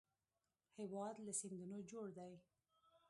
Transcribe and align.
هېواد 0.77 1.15
له 1.25 1.31
سیندونو 1.39 1.77
جوړ 1.91 2.07
دی 2.17 2.33